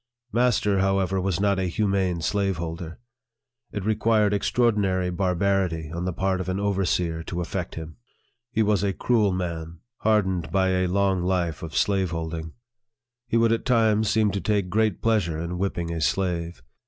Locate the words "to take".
14.31-14.71